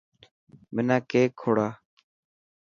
منا 0.73 0.97
ڪيڪ 1.09 1.29
کوڙا. 1.41 1.67